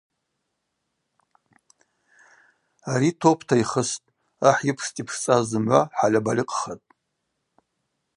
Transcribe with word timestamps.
Ари 2.91 3.11
топта 3.21 3.55
йхыстӏ, 3.61 4.09
ахӏ 4.49 4.61
йыпшцӏа 4.67 5.01
Йпшцӏаз 5.03 5.43
зымгӏва 5.49 5.81
хӏальабальыкъхатӏ. 5.97 6.87